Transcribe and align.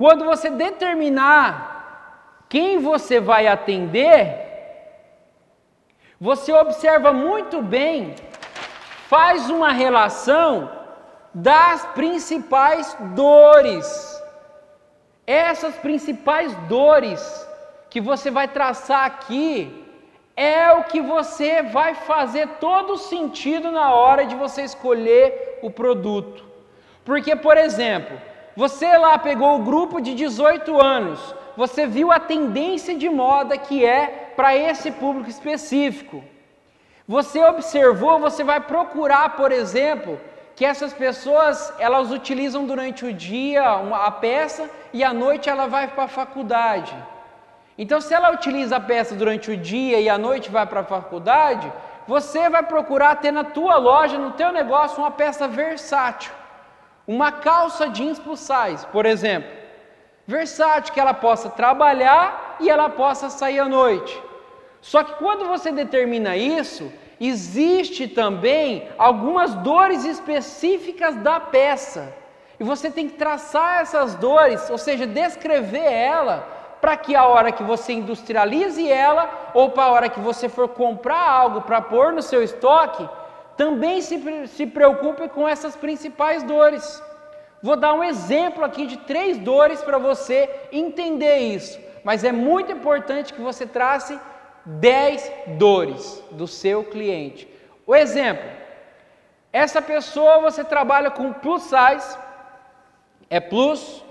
quando 0.00 0.24
você 0.24 0.48
determinar 0.48 2.44
quem 2.48 2.78
você 2.78 3.20
vai 3.20 3.46
atender, 3.46 4.24
você 6.18 6.50
observa 6.54 7.12
muito 7.12 7.60
bem, 7.60 8.14
faz 9.08 9.50
uma 9.50 9.72
relação 9.72 10.70
das 11.34 11.84
principais 11.88 12.96
dores. 13.14 13.86
Essas 15.26 15.74
principais 15.74 16.54
dores 16.66 17.20
que 17.90 18.00
você 18.00 18.30
vai 18.30 18.48
traçar 18.48 19.04
aqui 19.04 19.84
é 20.34 20.72
o 20.72 20.84
que 20.84 21.02
você 21.02 21.62
vai 21.62 21.94
fazer 21.94 22.48
todo 22.58 22.96
sentido 22.96 23.70
na 23.70 23.92
hora 23.92 24.24
de 24.24 24.34
você 24.34 24.62
escolher 24.62 25.58
o 25.60 25.70
produto. 25.70 26.42
Porque, 27.04 27.36
por 27.36 27.58
exemplo, 27.58 28.29
você 28.56 28.96
lá 28.96 29.18
pegou 29.18 29.56
o 29.56 29.64
grupo 29.64 30.00
de 30.00 30.14
18 30.14 30.80
anos, 30.80 31.34
você 31.56 31.86
viu 31.86 32.10
a 32.10 32.18
tendência 32.18 32.94
de 32.94 33.08
moda 33.08 33.56
que 33.56 33.84
é 33.84 34.32
para 34.36 34.56
esse 34.56 34.90
público 34.90 35.30
específico. 35.30 36.22
Você 37.06 37.42
observou, 37.44 38.18
você 38.18 38.44
vai 38.44 38.60
procurar, 38.60 39.36
por 39.36 39.50
exemplo, 39.52 40.20
que 40.54 40.64
essas 40.64 40.92
pessoas 40.92 41.72
elas 41.78 42.10
utilizam 42.10 42.66
durante 42.66 43.04
o 43.04 43.12
dia 43.12 43.62
a 43.64 44.10
peça 44.10 44.70
e 44.92 45.02
à 45.02 45.12
noite 45.12 45.48
ela 45.48 45.66
vai 45.66 45.88
para 45.88 46.04
a 46.04 46.08
faculdade. 46.08 46.94
Então, 47.78 48.00
se 48.00 48.12
ela 48.12 48.30
utiliza 48.30 48.76
a 48.76 48.80
peça 48.80 49.14
durante 49.14 49.50
o 49.50 49.56
dia 49.56 49.98
e 50.00 50.08
à 50.08 50.18
noite 50.18 50.50
vai 50.50 50.66
para 50.66 50.80
a 50.80 50.84
faculdade, 50.84 51.72
você 52.06 52.50
vai 52.50 52.62
procurar 52.62 53.16
ter 53.16 53.32
na 53.32 53.44
tua 53.44 53.76
loja, 53.76 54.18
no 54.18 54.32
teu 54.32 54.52
negócio, 54.52 54.98
uma 54.98 55.10
peça 55.10 55.48
versátil. 55.48 56.32
Uma 57.06 57.32
calça 57.32 57.88
jeans 57.88 58.18
plus 58.18 58.40
size, 58.40 58.86
por 58.92 59.06
exemplo. 59.06 59.50
Versátil, 60.26 60.92
que 60.94 61.00
ela 61.00 61.14
possa 61.14 61.50
trabalhar 61.50 62.56
e 62.60 62.70
ela 62.70 62.88
possa 62.88 63.28
sair 63.28 63.58
à 63.58 63.68
noite. 63.68 64.22
Só 64.80 65.02
que 65.02 65.14
quando 65.14 65.46
você 65.46 65.72
determina 65.72 66.36
isso, 66.36 66.90
existe 67.20 68.08
também 68.08 68.88
algumas 68.96 69.54
dores 69.56 70.04
específicas 70.04 71.16
da 71.16 71.40
peça. 71.40 72.14
E 72.58 72.64
você 72.64 72.90
tem 72.90 73.08
que 73.08 73.16
traçar 73.16 73.80
essas 73.80 74.14
dores, 74.14 74.68
ou 74.70 74.78
seja, 74.78 75.06
descrever 75.06 75.92
ela 75.92 76.46
para 76.80 76.96
que 76.96 77.14
a 77.14 77.26
hora 77.26 77.52
que 77.52 77.62
você 77.62 77.92
industrialize 77.92 78.90
ela, 78.90 79.50
ou 79.52 79.70
para 79.70 79.84
a 79.84 79.90
hora 79.90 80.08
que 80.08 80.20
você 80.20 80.48
for 80.48 80.68
comprar 80.68 81.28
algo 81.28 81.60
para 81.62 81.82
pôr 81.82 82.12
no 82.12 82.22
seu 82.22 82.42
estoque, 82.42 83.06
também 83.60 84.00
se, 84.00 84.18
se 84.46 84.64
preocupe 84.64 85.28
com 85.28 85.46
essas 85.46 85.76
principais 85.76 86.42
dores. 86.42 87.02
Vou 87.62 87.76
dar 87.76 87.92
um 87.92 88.02
exemplo 88.02 88.64
aqui 88.64 88.86
de 88.86 88.96
três 88.96 89.36
dores 89.36 89.82
para 89.82 89.98
você 89.98 90.48
entender 90.72 91.36
isso, 91.40 91.78
mas 92.02 92.24
é 92.24 92.32
muito 92.32 92.72
importante 92.72 93.34
que 93.34 93.40
você 93.42 93.66
trace 93.66 94.18
dez 94.64 95.30
dores 95.58 96.24
do 96.30 96.46
seu 96.46 96.84
cliente. 96.84 97.46
O 97.86 97.94
exemplo: 97.94 98.48
essa 99.52 99.82
pessoa 99.82 100.40
você 100.40 100.64
trabalha 100.64 101.10
com 101.10 101.30
plus 101.30 101.64
size, 101.64 102.16
é 103.28 103.40
plus, 103.40 104.02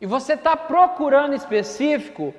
e 0.00 0.04
você 0.04 0.32
está 0.32 0.56
procurando 0.56 1.36
específico 1.36 2.34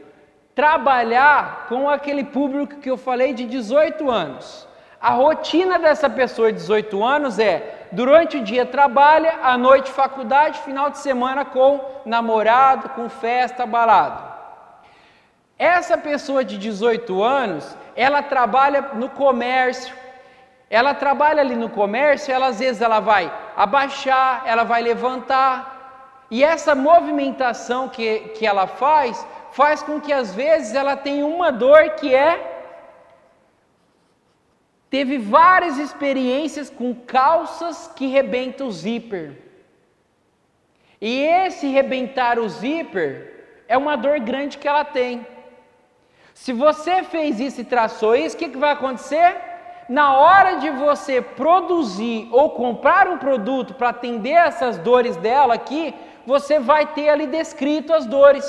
trabalhar 0.53 1.67
com 1.69 1.89
aquele 1.89 2.25
público 2.25 2.81
que 2.81 2.91
eu 2.91 2.97
falei 2.97 3.33
de 3.33 3.45
18 3.45 4.11
anos. 4.11 4.74
A 5.01 5.11
rotina 5.11 5.77
dessa 5.77 6.09
pessoa 6.09 6.51
de 6.51 6.59
18 6.59 7.03
anos 7.03 7.39
é: 7.39 7.87
durante 7.91 8.37
o 8.37 8.43
dia 8.43 8.65
trabalha, 8.65 9.39
à 9.43 9.57
noite 9.57 9.91
faculdade, 9.91 10.59
final 10.59 10.89
de 10.89 10.97
semana 10.97 11.45
com 11.45 11.79
namorado, 12.05 12.89
com 12.89 13.09
festa, 13.09 13.65
balada. 13.65 14.35
Essa 15.57 15.97
pessoa 15.97 16.43
de 16.43 16.57
18 16.57 17.23
anos, 17.23 17.77
ela 17.95 18.21
trabalha 18.21 18.81
no 18.93 19.09
comércio, 19.09 19.95
ela 20.69 20.93
trabalha 20.93 21.41
ali 21.41 21.55
no 21.55 21.69
comércio, 21.69 22.33
ela 22.33 22.47
às 22.47 22.59
vezes 22.59 22.81
ela 22.81 22.99
vai 22.99 23.31
abaixar, 23.55 24.43
ela 24.45 24.63
vai 24.63 24.81
levantar, 24.81 25.75
e 26.29 26.43
essa 26.43 26.73
movimentação 26.73 27.87
que, 27.87 28.19
que 28.35 28.45
ela 28.45 28.67
faz, 28.67 29.25
faz 29.51 29.81
com 29.83 30.01
que 30.01 30.11
às 30.11 30.33
vezes 30.33 30.73
ela 30.73 30.97
tenha 30.97 31.25
uma 31.25 31.51
dor 31.51 31.91
que 31.91 32.13
é. 32.13 32.54
Teve 34.95 35.17
várias 35.17 35.77
experiências 35.77 36.69
com 36.69 36.95
calças 36.95 37.91
que 37.97 38.07
rebentam 38.07 38.67
o 38.67 38.71
zíper. 38.71 39.33
E 41.01 41.21
esse 41.21 41.67
rebentar 41.67 42.39
o 42.39 42.47
zíper 42.47 43.09
é 43.67 43.77
uma 43.77 43.97
dor 43.97 44.21
grande 44.21 44.57
que 44.57 44.69
ela 44.69 44.85
tem. 44.85 45.27
Se 46.33 46.53
você 46.53 47.03
fez 47.03 47.41
isso 47.41 47.59
e 47.59 47.65
traçou 47.65 48.15
isso, 48.15 48.37
o 48.37 48.39
que, 48.39 48.47
que 48.47 48.57
vai 48.57 48.71
acontecer? 48.71 49.35
Na 49.89 50.17
hora 50.17 50.59
de 50.59 50.69
você 50.69 51.21
produzir 51.21 52.29
ou 52.31 52.51
comprar 52.51 53.09
um 53.09 53.17
produto 53.17 53.73
para 53.73 53.89
atender 53.89 54.37
essas 54.49 54.77
dores 54.77 55.17
dela 55.17 55.55
aqui, 55.55 55.93
você 56.25 56.57
vai 56.57 56.87
ter 56.93 57.09
ali 57.09 57.27
descrito 57.27 57.91
as 57.93 58.05
dores. 58.05 58.47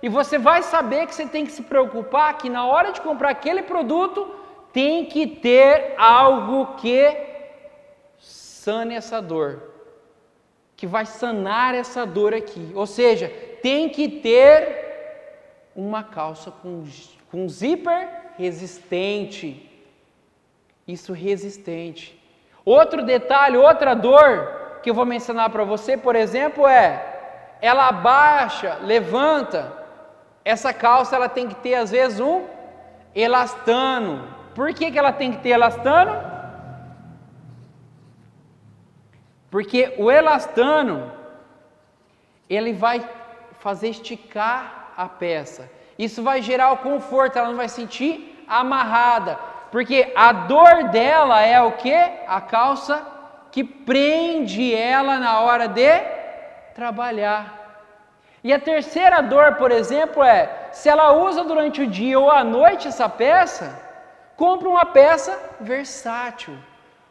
E 0.00 0.08
você 0.08 0.38
vai 0.38 0.62
saber 0.62 1.08
que 1.08 1.14
você 1.16 1.26
tem 1.26 1.44
que 1.44 1.50
se 1.50 1.64
preocupar 1.64 2.38
que 2.38 2.48
na 2.48 2.66
hora 2.66 2.92
de 2.92 3.00
comprar 3.00 3.30
aquele 3.30 3.62
produto 3.62 4.42
tem 4.72 5.04
que 5.04 5.26
ter 5.26 5.94
algo 5.98 6.74
que 6.76 7.16
sane 8.18 8.94
essa 8.94 9.20
dor, 9.20 9.62
que 10.76 10.86
vai 10.86 11.04
sanar 11.04 11.74
essa 11.74 12.06
dor 12.06 12.32
aqui. 12.32 12.72
Ou 12.74 12.86
seja, 12.86 13.28
tem 13.60 13.88
que 13.88 14.08
ter 14.08 15.70
uma 15.74 16.02
calça 16.02 16.50
com, 16.50 16.84
com 17.30 17.48
zíper 17.48 18.08
resistente. 18.38 19.68
Isso 20.86 21.12
resistente. 21.12 22.18
Outro 22.64 23.04
detalhe, 23.04 23.56
outra 23.56 23.94
dor 23.94 24.80
que 24.82 24.90
eu 24.90 24.94
vou 24.94 25.06
mencionar 25.06 25.50
para 25.50 25.64
você, 25.64 25.96
por 25.96 26.16
exemplo, 26.16 26.66
é 26.66 27.12
ela 27.60 27.88
abaixa, 27.88 28.78
levanta. 28.82 29.72
Essa 30.44 30.72
calça 30.72 31.14
ela 31.14 31.28
tem 31.28 31.48
que 31.48 31.54
ter 31.54 31.74
às 31.74 31.90
vezes 31.90 32.18
um 32.18 32.44
elastano. 33.14 34.41
Por 34.54 34.72
que, 34.74 34.90
que 34.90 34.98
ela 34.98 35.12
tem 35.12 35.32
que 35.32 35.38
ter 35.38 35.50
elastano? 35.50 36.14
Porque 39.50 39.94
o 39.98 40.10
elastano 40.10 41.12
ele 42.48 42.72
vai 42.72 43.06
fazer 43.58 43.88
esticar 43.88 44.92
a 44.96 45.08
peça. 45.08 45.70
Isso 45.98 46.22
vai 46.22 46.42
gerar 46.42 46.72
o 46.72 46.78
conforto, 46.78 47.38
ela 47.38 47.48
não 47.48 47.56
vai 47.56 47.68
sentir 47.68 48.44
amarrada. 48.48 49.38
Porque 49.70 50.12
a 50.14 50.32
dor 50.32 50.88
dela 50.90 51.40
é 51.40 51.60
o 51.62 51.72
que? 51.72 51.94
A 52.26 52.40
calça 52.40 53.06
que 53.50 53.62
prende 53.62 54.74
ela 54.74 55.18
na 55.18 55.40
hora 55.40 55.66
de 55.68 56.00
trabalhar. 56.74 57.62
E 58.44 58.52
a 58.52 58.58
terceira 58.58 59.22
dor, 59.22 59.54
por 59.54 59.70
exemplo, 59.70 60.22
é 60.22 60.68
se 60.72 60.88
ela 60.88 61.12
usa 61.12 61.44
durante 61.44 61.82
o 61.82 61.86
dia 61.86 62.18
ou 62.18 62.30
à 62.30 62.42
noite 62.42 62.88
essa 62.88 63.08
peça, 63.08 63.80
compra 64.36 64.68
uma 64.68 64.84
peça 64.84 65.38
versátil. 65.60 66.54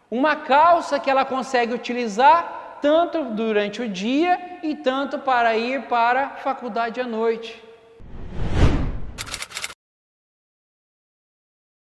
Uma 0.09 0.35
calça 0.35 0.99
que 0.99 1.09
ela 1.09 1.23
consegue 1.23 1.73
utilizar 1.73 2.79
tanto 2.81 3.23
durante 3.25 3.81
o 3.81 3.87
dia 3.87 4.59
e 4.63 4.75
tanto 4.75 5.19
para 5.19 5.55
ir 5.55 5.83
para 5.83 6.25
a 6.25 6.29
faculdade 6.37 6.99
à 6.99 7.05
noite. 7.05 7.63